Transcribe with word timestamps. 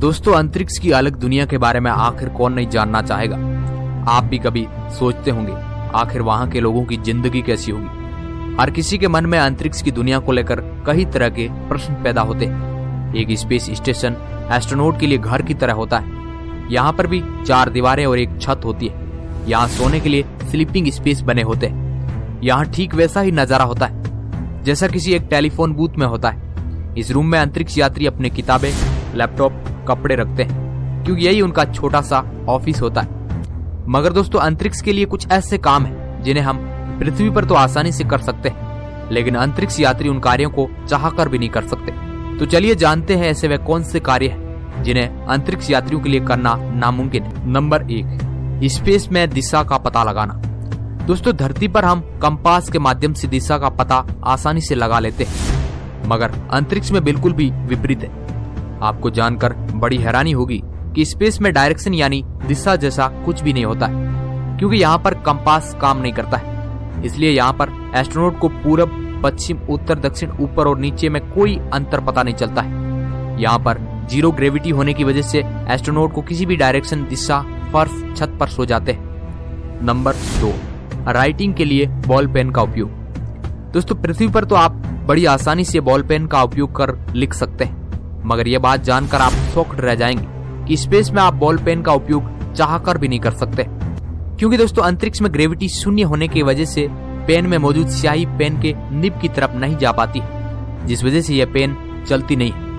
दोस्तों, 0.00 0.32
अंतरिक्ष 0.32 0.78
की 0.78 0.90
अलग 0.90 1.16
दुनिया 1.16 1.44
के 1.46 1.58
बारे 1.58 1.80
में 1.80 1.90
आखिर 1.90 2.28
कौन 2.28 2.52
नहीं 2.52 2.68
जानना 2.70 3.00
चाहेगा? 3.02 3.36
आप 4.08 4.24
भी 4.24 4.38
कभी 4.38 4.64
सोचते 4.98 5.30
होंगे, 5.30 5.52
आखिर 5.94 6.22
वहाँ 6.22 6.48
के 6.50 6.60
लोगों 6.60 6.84
की 6.84 6.96
ज़िंदगी 6.98 7.42
कैसी 7.42 7.70
होगी? 7.70 8.56
हर 8.56 8.70
किसी 8.70 8.98
के 8.98 9.08
मन 9.08 9.26
में 9.26 9.38
अंतरिक्ष 9.38 9.82
की 9.82 9.90
दुनिया 9.90 10.18
को 10.18 10.32
लेकर 10.32 10.60
कई 10.86 11.04
तरह 11.06 11.28
के 11.28 11.48
प्रश्न 11.68 11.94
पैदा 12.04 12.22
होते 12.22 12.46
हैं। 12.46 13.14
एक 13.14 13.36
स्पेस 13.38 13.68
स्टेशन 13.72 14.16
एस्ट्रोनोट 14.52 14.98
के 15.00 15.06
लिए 15.06 15.18
घर 15.18 15.42
की 15.42 15.54
तरह 15.54 15.72
होता 15.72 15.98
है। 15.98 16.68
यहाँ 16.72 16.92
पर 16.92 17.06
भी 17.06 17.22
चार 17.46 17.70
दीवारें 17.70 18.04
और 18.06 18.18
एक 18.18 18.40
छत 18.40 18.60
होती 18.64 18.86
है। 18.86 19.48
यहाँ 19.48 19.68
सोने 19.68 20.00
के 20.00 20.08
लिए 20.08 20.24
स्लीपिंग 20.42 20.90
स्पेस 20.92 21.20
बने 21.22 21.42
होते 21.42 21.66
हैं। 21.66 22.40
यहाँ 22.42 22.64
ठीक 22.66 22.94
वैसा 22.94 23.20
ही 23.20 23.32
नज़ारा 23.32 23.64
होता 23.64 23.86
है, 23.86 24.62
जैसा 24.64 24.88
किसी 24.88 25.12
एक 25.12 25.26
टेलीफोन 25.30 25.72
बूथ 25.72 25.98
में 25.98 26.06
होता 26.06 26.30
है। 26.30 26.94
इस 26.98 27.10
रूम 27.10 27.26
में 27.26 27.38
अंतरिक्ष 27.38 27.78
यात्री 27.78 28.06
अपने 28.06 28.30
किताबें, 28.30 28.72
लैपटॉप 29.14 29.64
कपड़े 29.88 30.16
रखते 30.16 30.42
हैं। 30.42 31.04
क्योंकि 31.04 31.26
यही 31.26 31.40
उनका 31.40 31.64
छोटा 31.64 32.00
सा 32.00 32.24
ऑफ़िस 32.48 32.80
होता 32.82 33.00
है। 33.00 33.08
मगर 33.88 34.12
दोस्तों, 34.12 34.40
अंतरिक्ष 34.40 34.80
के 34.80 34.92
लिए 34.92 35.04
कुछ 35.04 35.30
ऐसे 35.30 35.58
काम 35.58 35.84
हैं, 35.84 36.22
जिन्हें 36.22 36.44
हम 36.44 36.56
पृथ्वी 37.00 37.30
पर 37.30 37.44
तो 37.44 37.54
आसानी 37.54 37.92
से 37.92 38.04
कर 38.04 38.18
सकते 38.18 38.48
हैं, 38.48 39.10
लेकिन 39.12 39.34
अंतरिक्ष 39.34 39.80
यात्री 39.80 40.08
उन 40.08 40.18
कार्यों 40.18 40.50
को 40.50 40.68
चाह 40.88 41.10
कर 41.10 41.28
भी 41.28 41.38
नहीं 41.38 41.48
कर 41.48 41.66
सकते। 41.66 41.92
तो 42.38 42.46
चलिए 42.46 42.74
जानते 42.74 43.16
हैं 43.16 43.26
ऐसे 43.26 43.48
वे 43.48 43.58
कौन 43.58 43.82
से 43.82 44.00
कार्य 44.00 44.28
हैं, 44.28 44.82
जिन्हें 44.82 45.26
अंतरिक्ष 45.26 45.70
यात्रियों 45.70 46.00
के 46.00 46.08
लिए 46.08 46.20
करना 46.20 46.56
नामुमकिन 46.56 47.22
है। 47.22 47.48
नंबर 47.48 47.82
एक, 47.82 48.60
स्पेस 48.64 49.08
में 49.12 49.30
दिशा 49.30 49.62
का 49.62 49.78
पता 49.78 50.04
लगाना। 50.04 50.34
दोस्तों, 51.06 51.36
धरती 51.36 51.68
पर 51.68 51.84
हम 51.84 52.00
कंपास 52.22 52.70
के 52.70 52.78
माध्यम 52.78 53.12
से 53.12 53.28
दिशा 53.28 53.58
का 53.58 53.68
पता 53.68 54.06
आसानी 54.24 54.60
से 54.60 54.74
लगा 54.74 54.98
लेते 54.98 55.24
हैं, 55.24 56.08
मगर 56.08 56.32
अंतरिक्ष 56.50 56.92
में 56.92 57.04
बिल्कुल 57.04 57.32
भी 57.32 57.50
विपरीत 57.50 58.00
है। 58.00 58.29
आपको 58.82 59.10
जानकर 59.10 59.52
बड़ी 59.74 59.96
हैरानी 59.96 60.32
होगी 60.32 60.60
कि 60.94 61.04
स्पेस 61.04 61.40
में 61.40 61.52
डायरेक्शन 61.52 61.94
यानी 61.94 62.22
दिशा 62.46 62.76
जैसा 62.76 63.06
कुछ 63.24 63.42
भी 63.42 63.52
नहीं 63.52 63.64
होता 63.64 63.86
है, 63.86 64.58
क्योंकि 64.58 64.76
यहाँ 64.76 64.98
पर 64.98 65.14
कंपास 65.22 65.76
काम 65.80 65.98
नहीं 65.98 66.12
करता 66.12 66.36
है। 66.36 67.04
इसलिए 67.04 67.30
यहाँ 67.30 67.52
पर 67.52 67.70
एस्ट्रोनॉट 67.96 68.38
को 68.38 68.48
पूरब, 68.48 68.90
पश्चिम, 69.24 69.58
उत्तर, 69.70 69.98
दक्षिण, 69.98 70.30
ऊपर 70.40 70.68
और 70.68 70.78
नीचे 70.78 71.08
में 71.08 71.22
कोई 71.30 71.56
अंतर 71.74 72.00
पता 72.00 72.22
नहीं 72.22 72.34
चलता 72.34 72.62
है। 72.62 73.40
यहाँ 73.40 73.58
पर 73.58 73.78
ज़ीरो 74.10 74.30
ग्रेविटी 74.32 74.70
होने 74.70 74.94
की 74.94 75.04
वजह 75.04 75.22
से 75.22 75.42
एस्ट्रोनॉट 75.70 76.12
को 76.12 76.22
किसी 76.22 76.46
भी 76.46 76.56
डायरेक्शन, 76.56 77.04
दिशा 77.04 77.40
फर्श 77.72 78.02
छत 78.16 78.36
पर 78.40 78.48
सो 78.48 78.64
जाते 78.66 78.92
हैं। 78.92 79.82
नंबर 79.82 80.14
दो, 80.40 80.52
राइटिंग 81.08 81.54
के 81.54 81.64
लिए 81.64 81.86
बॉल 82.06 82.26
पेन 82.26 82.50
का 82.50 82.62
उपयोग। 82.62 82.90
दोस्तों, 83.72 83.96
पृथ्वी 83.96 84.28
पर 84.28 84.44
तो 84.44 84.54
आप 84.54 84.72
बड़ी 85.06 85.24
आसानी 85.26 85.64
से 85.64 85.80
बॉल 85.80 86.02
पेन 86.02 86.26
का 86.26 86.42
उपयोग 86.42 86.74
कर 86.76 86.96
लिख 87.14 87.34
सकते 87.34 87.64
हैं। 87.64 87.79
मगर 88.24 88.48
यह 88.48 88.58
बात 88.58 88.82
जानकर 88.82 89.18
आप 89.18 89.32
शॉक्ड 89.32 89.80
रह 89.80 89.94
जाएँगे 89.94 90.40
कि 90.68 90.76
स्पेस 90.76 91.10
में 91.10 91.22
आप 91.22 91.34
बॉल 91.34 91.58
पेन 91.58 91.82
का 91.82 91.92
उपयोग 91.92 92.52
चाह 92.54 92.78
कर 92.78 92.98
भी 92.98 93.08
नहीं 93.08 93.20
कर 93.20 93.30
सकते। 93.30 93.66
क्योंकि 94.38 94.56
दोस्तों, 94.56 94.82
अंतरिक्ष 94.82 95.22
में 95.22 95.32
ग्रेविटी 95.32 95.68
शून्य 95.68 96.02
होने 96.02 96.28
की 96.28 96.42
वजह 96.42 96.64
से 96.64 96.88
पेन 97.26 97.46
में 97.46 97.58
मौजूद 97.58 97.88
स्याही 97.88 98.26
पेन 98.26 98.60
के 98.60 98.74
निब 98.90 99.18
की 99.20 99.28
तरफ़ 99.28 99.52
नहीं 99.52 99.76
जा 99.76 99.92
पाती 99.92 100.18
है, 100.18 100.86
जिस 100.86 101.04
वजह 101.04 101.20
से 101.20 101.34
यह 101.34 101.46
पेन 101.46 101.76
चलती 102.08 102.36
नहीं 102.36 102.52
है। 102.52 102.70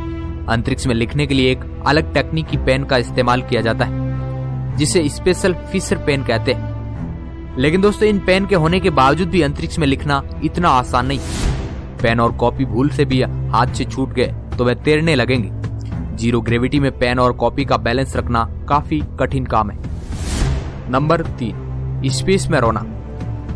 अंतरिक्ष 0.47 0.88
में 0.88 0.95
लिखने 0.95 1.28
के 1.28 1.34
लिए 1.34 1.52
एक 1.52 1.84
अलग 1.88 2.14
टेक्निक 2.14 2.47
की 2.47 2.58
पेन 2.58 2.84
का 2.84 2.97
इस्तेमाल 2.97 3.42
किया 3.42 3.62
जाता 3.62 3.86
है, 3.86 4.78
जिसे 4.78 5.09
स्पेशल 5.09 5.53
फिशर 5.53 5.95
पेन 5.95 6.23
कहते 6.23 6.53
हैं। 6.53 6.72
लेकिन 7.58 7.81
दोस्तों, 7.81 8.09
इन 8.09 8.19
पेन 8.19 8.45
के 8.45 8.56
होने 8.56 8.80
के 8.80 8.89
बावजूद 8.89 9.30
भी 9.30 9.42
अंतरिक्ष 9.42 9.80
में 9.80 9.88
लिखना 9.88 10.23
इतना 10.44 10.69
आसान 10.69 11.06
नहीं 11.06 11.19
पेन 12.03 12.19
और 12.19 12.31
कॉपी 12.31 12.66
भूल 12.66 12.89
से 12.89 13.06
भी 13.06 13.22
हाथ 13.22 13.67
से 13.67 13.86
छूट 13.86 14.14
गए। 14.14 14.34
तो 14.62 14.66
वह 14.66 14.73
तैरने 14.76 15.14
लगेंगे। 15.16 16.17
ज़ीरो 16.17 16.40
ग्रेविटी 16.42 16.80
में 16.80 16.92
पेन 16.98 17.20
और 17.20 17.31
कॉपी 17.34 17.64
का 17.66 17.78
बैलेंस 17.78 18.16
रखना 18.16 18.44
काफ़ी 18.70 19.02
कठिन 19.20 19.45
काम 19.45 19.70
है। 19.72 19.78
नंबर 20.92 21.22
तीन 21.40 22.09
स्पेस 22.09 22.48
में 22.48 22.59
रोना। 22.59 22.80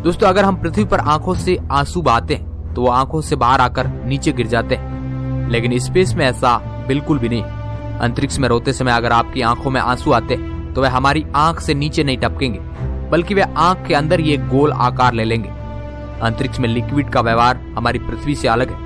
दोस्तों, 0.02 0.28
अगर 0.28 0.44
हम 0.44 0.56
पृथ्वी 0.56 0.84
पर 0.84 1.00
आँखों 1.00 1.34
से 1.34 1.56
आँसू 1.72 2.02
बहाते 2.02 2.34
हैं 2.34 2.74
तो 2.74 2.82
वो 2.82 2.88
आँखों 2.90 3.20
से 3.20 3.36
बाहर 3.36 3.60
आकर 3.60 3.88
नीचे 4.04 4.32
गिर 4.32 4.46
जाते 4.46 4.74
हैं। 4.74 5.50
लेकिन 5.50 5.78
स्पेस 5.78 6.14
में 6.14 6.24
ऐसा 6.26 6.56
बिल्कुल 6.88 7.18
भी 7.18 7.28
नहीं 7.28 7.42
अंतरिक्ष 8.00 8.38
में 8.38 8.48
रोते 8.48 8.72
समय 8.72 8.92
अगर 8.92 9.12
आपकी 9.12 9.42
आँखों 9.42 9.70
में 9.70 9.80
आँसू 9.80 10.12
आते 10.12 10.34
हैं 10.34 10.72
तो 10.74 10.82
वह 10.82 10.90
हमारी 10.90 11.24
आँख 11.34 11.60
से 11.60 11.74
नीचे 11.74 12.04
नहीं 12.04 12.18
टपकेंगे, 12.18 12.58
बल्कि 13.10 13.34
वे 13.34 13.42
आँख 13.42 13.86
के 13.86 13.94
अंदर 13.94 14.20
ही 14.20 14.32
एक 14.32 14.48
गोल 14.48 14.72
आकार 14.72 15.14
ले 15.14 15.24
लेंगे। 15.24 15.48
अंतरिक्ष 16.22 16.60
में 16.60 16.68
लिक्विड 16.68 17.10
का 17.10 17.20
व्यवहार 17.20 17.60
हमारी 17.76 17.98
पृथ्वी 18.00 18.34
से 18.34 18.48
अलग 18.48 18.70
है। 18.70 18.85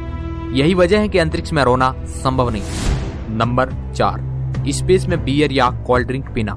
यही 0.51 0.75
वजह 0.75 1.01
है 1.01 1.09
कि 1.09 1.19
अंतरिक्ष 1.19 1.53
में 1.53 1.63
रोना 1.65 1.93
संभव 2.07 2.49
नहीं। 2.51 3.37
नंबर 3.37 3.73
चार, 3.95 4.23
स्पेस 4.69 5.07
में 5.09 5.25
बियर 5.25 5.53
या 5.53 5.69
कोल्ड 5.87 6.07
ड्रिंक 6.07 6.29
पीना। 6.29 6.55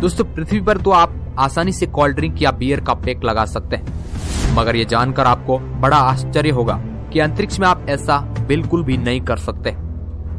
दोस्तों, 0.00 0.24
पृथ्वी 0.24 0.60
पर 0.60 0.78
तो 0.78 0.90
आप 0.90 1.14
आसानी 1.38 1.72
से 1.72 1.86
कोल्ड 1.86 2.16
ड्रिंक 2.16 2.42
या 2.42 2.50
बियर 2.50 2.80
का 2.80 2.94
पैक 2.94 3.24
लगा 3.24 3.44
सकते 3.44 3.76
हैं। 3.76 4.54
मगर 4.56 4.76
ये 4.76 4.84
जानकर 4.84 5.26
आपको 5.26 5.58
बड़ा 5.58 5.96
आश्चर्य 5.96 6.50
होगा 6.50 6.80
कि 7.12 7.20
अंतरिक्ष 7.20 7.58
में 7.60 7.66
आप 7.68 7.86
ऐसा 7.88 8.18
बिल्कुल 8.48 8.84
भी 8.84 8.96
नहीं 8.96 9.20
कर 9.20 9.36
सकते। 9.36 9.70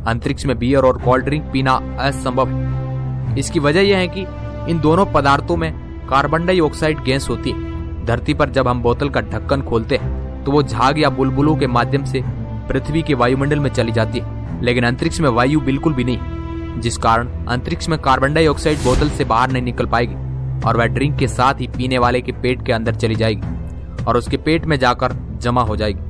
अंतरिक्ष 0.08 0.46
में 0.46 0.58
बियर 0.60 0.84
और 0.84 1.02
कोल्ड 1.02 1.26
ड्रिंक 1.26 1.52
पीना 1.54 1.74
असंभव 2.00 2.50
है। 2.50 3.40
इसकी 3.40 3.60
वजह 3.60 3.82
यह 3.82 3.98
है 3.98 4.08
कि 4.08 4.26
इन 4.72 4.80
दोनों 4.80 5.06
पदार्थों 5.06 5.58
में 5.58 5.72
कार्बन 6.10 6.46
डाइऑक्साइड 6.46 7.04
गैस 7.04 7.30
होती 7.30 7.52
है। 7.52 8.06
धरती 8.06 8.34
पर 8.34 8.50
जब 8.50 8.68
हम 8.68 8.82
बोतल 8.82 9.10
का 9.10 9.22
ढक्कन 9.22 9.62
खोलते 9.62 9.96
हैं 9.96 10.44
तो 10.44 10.52
वो 10.52 10.64
झाग 10.64 11.00
या 11.00 11.10
बुलबुलों 11.10 11.56
के 11.56 11.68
माध्यम 11.68 12.04
से 12.04 12.24
पृथ्वी 12.72 13.02
के 13.02 13.14
वायुमंडल 13.14 13.60
में 13.60 13.70
चली 13.70 13.92
जाती 13.92 14.20
है, 14.20 14.64
लेकिन 14.64 14.84
अंतरिक्ष 14.84 15.20
में 15.22 15.30
वायु 15.30 15.60
बिल्कुल 15.62 15.94
भी 15.94 16.04
नहीं, 16.04 16.80
जिस 16.82 16.98
कारण 16.98 17.28
अंतरिक्ष 17.48 17.90
में 17.90 17.98
कार्बन 18.00 18.34
डाइऑक्साइड 18.34 18.78
बोतल 18.78 19.10
से 19.10 19.26
बाहर 19.26 19.52
नहीं 19.52 19.64
निकल 19.64 19.86
पाएगी, 19.86 20.16
और 20.62 20.78
वह 20.78 20.86
ड्रिंक 20.88 21.18
के 21.18 21.28
साथ 21.28 21.62
ही 21.62 21.68
पीने 21.68 21.98
वाले 21.98 22.22
के 22.22 22.32
पेट 22.32 22.66
के 22.66 22.74
अंदर 22.74 22.96
चली 22.96 23.16
जाएगी, 23.16 24.04
और 24.04 24.18
उसके 24.18 24.38
पेट 24.38 24.66
में 24.66 24.78
जाकर 24.80 25.14
जमा 25.42 25.62
हो 25.62 25.76
जाएगी। 25.76 26.10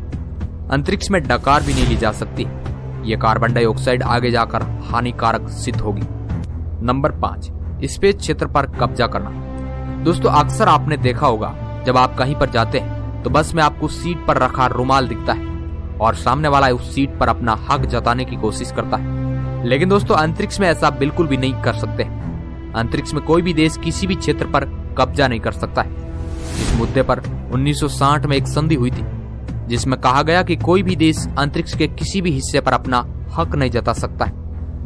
अंतरिक्ष 0.72 1.12
में 1.12 1.22
डकार 1.24 1.64
भी 1.64 1.74
नहीं 1.74 1.88
ली 1.88 1.96
जा 1.96 2.12
सकती। 2.14 2.48
ये 3.04 3.18
कार्बन 3.18 3.54
डाइऑक्साइड 3.54 4.04
आगे 4.04 4.32
जाकर 4.32 4.64
हानिकारक 4.92 5.50
सिद्ध 5.50 5.80
होगी। 5.82 6.02
नंबर 6.84 7.12
पाँच, 7.22 7.52
स्पेस 7.86 8.16
क्षेत्र 8.16 8.48
पर 8.48 8.66
कब्जा 8.80 9.08
करना। 9.08 9.30
दोस्तों, 10.04 10.32
अक्सर 10.34 10.68
आपने 10.70 10.98
देखा 11.00 11.28
होगा, 11.28 11.54
जब 11.86 11.98
आप 11.98 12.18
कहीं 12.18 12.36
पर 12.36 12.50
जाते 12.50 12.80
हैं 12.80 13.00
तो 13.24 13.30
बस 13.30 13.54
में 13.56 13.62
आपको 13.64 13.88
सीट 13.90 14.26
पर 14.28 14.38
रखा 14.38 14.66
रुमाल 14.68 15.08
दिखता 15.08 15.34
है। 15.34 15.51
और 16.02 16.16
सामने 16.16 16.48
वाला 16.48 16.68
उस 16.68 16.96
सीट 16.96 17.18
पर 17.20 17.28
अपना 17.28 17.60
हक 17.70 17.86
जताने 17.86 18.26
की 18.26 18.36
कोशिश 18.36 18.72
करता 18.72 18.98
है। 18.98 19.68
लेकिन 19.68 19.90
दोस्तों, 19.90 20.16
अंतरिक्ष 20.16 20.60
में 20.60 20.68
ऐसा 20.68 20.90
बिल्कुल 20.90 21.28
भी 21.28 21.38
नहीं 21.38 21.54
कर 21.54 21.74
सकते 21.74 22.04
अंतरिक्ष 22.76 23.14
में 23.14 23.24
कोई 23.24 23.42
भी 23.42 23.54
देश 23.54 23.78
किसी 23.78 24.08
भी 24.08 24.16
क्षेत्र 24.16 24.46
पर 24.46 24.66
कब्जा 24.98 25.28
नहीं 25.28 25.40
कर 25.40 25.52
सकता 25.52 25.82
है। 25.82 25.90
इस 26.62 26.76
मुद्दे 26.78 27.04
पर 27.04 27.20
1960 27.54 28.26
में 28.26 28.38
एक 28.38 28.48
संधि 28.48 28.76
हुई 28.76 28.92
थी, 28.92 29.06
जिसमें 29.68 30.00
कहा 30.00 30.24
गया 30.24 30.44
कि 30.44 30.56
कोई 30.56 30.84
भी 30.84 30.96
देश 30.96 31.28
अंतरिक्ष 31.40 31.76
के 31.76 31.88
किसी 31.88 32.22
भी 32.22 32.32
हिस्से 32.32 32.62
पर 32.62 32.74
अपना 32.74 33.06
हक 33.34 33.56
नहीं 33.56 33.72
जता 33.72 33.94
सकता 33.94 34.26
है। 34.26 34.32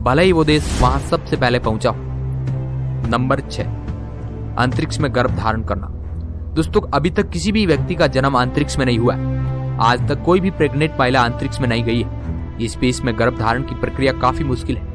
भले 0.03 0.23
ही 0.23 0.31
वो 0.31 0.43
देश 0.43 0.79
वहाँ 0.81 0.99
सबसे 0.99 1.35
पहले 1.35 1.59
पहुँचा 1.59 1.89
हो। 1.89 1.97
नंबर 3.07 3.39
छह, 3.39 3.63
अंतरिक्ष 4.57 4.99
में 4.99 5.15
गर्भ 5.15 5.31
धारण 5.31 5.63
करना। 5.63 5.87
दोस्तों, 6.55 6.81
अभी 6.93 7.09
तक 7.09 7.29
किसी 7.29 7.51
भी 7.51 7.65
व्यक्ति 7.65 7.95
का 7.95 8.07
जन्म 8.07 8.33
अंतरिक्ष 8.33 8.77
में 8.77 8.85
नहीं 8.85 8.99
हुआ 8.99 9.15
है। 9.15 9.54
आज 9.81 10.07
तक 10.09 10.21
कोई 10.23 10.39
भी 10.39 10.51
प्रेग्नेंट 10.51 10.91
महिला 10.99 11.21
अंतरिक्ष 11.21 11.59
में 11.59 11.67
नहीं 11.69 11.83
गई 11.83 12.01
है। 12.01 12.67
स्पेस 12.67 13.01
में 13.01 13.17
गर्भ 13.19 13.37
धारण 13.39 13.63
की 13.63 13.75
प्रक्रिया 13.75 14.11
काफ़ी 14.13 14.43
मुश्किल 14.43 14.77
है। 14.77 14.93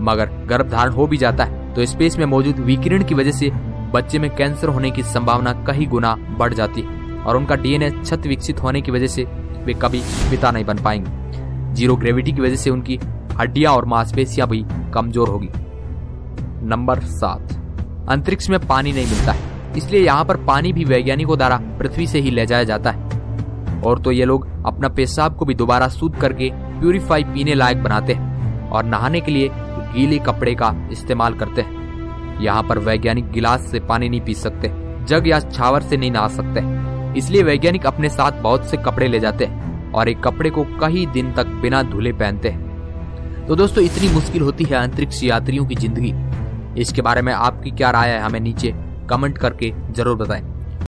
मगर 0.00 0.30
गर्भ 0.48 0.70
धारण 0.70 0.92
हो 0.92 1.06
भी 1.06 1.16
जाता 1.16 1.44
है 1.44 1.74
तो 1.74 1.86
स्पेस 1.86 2.18
में 2.18 2.24
मौजूद 2.26 2.58
विकिरण 2.60 3.04
की 3.04 3.14
वजह 3.14 3.32
से 3.32 3.50
बच्चे 3.92 4.18
में 4.18 4.28
कैंसर 4.36 4.68
होने 4.68 4.90
की 4.90 5.02
संभावना 5.04 5.52
कई 5.66 5.86
गुना 5.86 6.14
बढ़ 6.38 6.54
जाती 6.54 6.80
है 6.80 7.18
और 7.18 7.36
उनका 7.36 7.56
डीएनए 7.56 7.90
छत 7.92 8.26
विकसित 8.26 8.62
होने 8.62 8.80
की 8.80 8.92
वजह 8.92 9.06
से 9.06 9.24
वे 9.64 9.74
कभी 9.74 10.02
पिता 10.30 10.50
नहीं 10.50 10.64
बन 10.64 10.82
पाएँगे। 10.84 11.74
ज़ीरो 11.74 11.96
ग्रेविटी 11.96 12.32
की 12.32 12.40
वजह 12.40 12.56
से 12.56 12.70
उनकी 12.70 12.98
हड्डियाँ 13.40 13.72
और 13.72 13.84
मांसपेशियाँ 13.86 14.48
भी 14.48 14.64
कमज़ोर 14.94 15.28
होगी। 15.28 15.48
नंबर 16.66 17.00
सात। 17.00 17.58
अंतरिक्ष 18.08 18.50
में 18.50 18.58
पानी 18.60 18.92
नहीं 18.92 19.06
मिलता 19.06 19.32
है, 19.32 19.74
इसलिए 19.76 20.04
यहाँ 20.04 20.24
पर 20.24 20.36
पानी 20.46 20.72
भी 20.72 20.84
वैज्ञानिकों 20.86 21.38
द्वारा 21.38 21.60
पृथ्वी 21.78 22.06
से 22.06 22.20
ही 22.20 22.30
ले 22.30 22.46
जाया 22.46 22.64
जाता 22.64 22.90
है। 22.90 23.09
और 23.80 23.98
तो 23.98 24.12
ये 24.12 24.24
लोग 24.24 24.46
अपना 24.66 24.88
पेशाब 24.88 25.36
को 25.36 25.44
भी 25.44 25.54
दोबारा 25.54 25.88
शुद्ध 25.88 26.14
करके 26.16 26.50
प्यूरिफाई 26.80 27.24
पीने 27.24 27.54
लायक 27.54 27.82
बनाते 27.82 28.12
हैं 28.12 28.68
और 28.70 28.84
नहाने 28.84 29.20
के 29.20 29.32
लिए 29.32 29.50
गीले 29.94 30.18
कपड़े 30.18 30.54
का 30.54 30.74
इस्तेमाल 30.92 31.34
करते 31.34 31.62
हैं। 31.62 32.38
यहाँ 32.40 32.62
पर 32.62 32.78
वैज्ञानिक 32.78 33.30
गिलास 33.30 33.70
से 33.70 33.80
पानी 33.80 34.08
नहीं 34.08 34.20
पी 34.20 34.34
सकते, 34.34 34.68
जग 35.06 35.26
या 35.26 35.40
छावर 35.40 35.82
से 35.82 35.96
नहीं 35.96 36.10
नहा 36.10 36.28
सकते। 36.28 36.60
इसलिए 37.18 37.42
वैज्ञानिक 37.42 37.86
अपने 37.86 38.08
साथ 38.08 38.40
बहुत 38.42 38.66
से 38.66 38.76
कपड़े 38.76 39.08
ले 39.08 39.20
जाते 39.20 39.44
हैं 39.44 39.92
और 39.92 40.08
एक 40.08 40.20
कपड़े 40.22 40.50
को 40.50 40.64
कई 40.80 41.06
दिन 41.06 41.32
तक 41.32 41.46
बिना 41.62 41.82
धुले 41.82 42.12
पहनते 42.12 42.48
हैं। 42.48 43.46
तो 43.46 43.56
दोस्तों, 43.56 43.84
इतनी 43.84 44.08
मुश्किल 44.08 44.42
होती 44.42 44.64
है 44.64 44.76
अंतरिक्ष 44.76 45.22
यात्रियों 45.24 45.66
की 45.66 45.74
ज़िंदगी। 45.76 46.14
इसके 46.80 47.02
बारे 47.02 47.22
में 47.22 47.32
आपकी 47.32 47.70
क्या 47.70 47.90
राय 47.90 48.10
है, 48.10 48.20
हमें 48.20 48.40
नीचे 48.40 48.74
कमेंट 49.10 49.38
करके 49.38 49.72
ज़रूर 49.90 50.16
बताएँ। 50.16 50.42